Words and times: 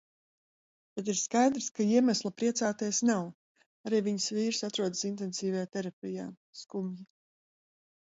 Bet 0.95 1.11
ir 1.13 1.19
skaidrs, 1.23 1.67
ka 1.79 1.87
iemesla 1.97 2.31
priecāties 2.39 3.03
nav. 3.11 3.29
Arī 3.91 4.03
viņas 4.11 4.33
vīrs 4.41 4.65
atrodas 4.73 5.07
intensīvajā 5.15 5.71
terapijā. 5.79 6.31
Skumji. 6.67 7.11